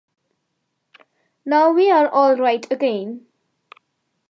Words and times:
Now 1.45 1.71
we're 1.73 2.07
all 2.07 2.35
right 2.35 2.65
again. 2.71 3.27